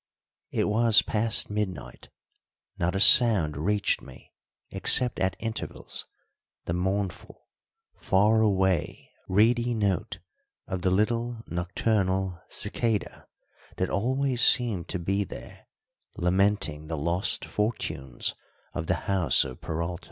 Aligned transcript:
It 0.49 0.63
was 0.67 1.03
past 1.03 1.51
midnight: 1.51 2.09
not 2.79 2.95
a 2.95 2.99
sound 2.99 3.55
reached 3.55 4.01
me 4.01 4.33
except 4.71 5.19
at 5.19 5.35
intervals 5.37 6.07
the 6.65 6.73
mournful, 6.73 7.47
far 7.97 8.41
away, 8.41 9.11
reedy 9.27 9.75
note 9.75 10.17
of 10.65 10.81
the 10.81 10.89
little 10.89 11.43
nocturnal 11.45 12.41
cicada 12.49 13.27
that 13.77 13.91
always 13.91 14.41
seemed 14.43 14.87
to 14.87 14.97
be 14.97 15.23
there 15.23 15.67
lamenting 16.17 16.87
the 16.87 16.97
lost 16.97 17.45
fortunes 17.45 18.33
of 18.73 18.87
the 18.87 18.95
house 19.05 19.45
of 19.45 19.61
Peralta. 19.61 19.99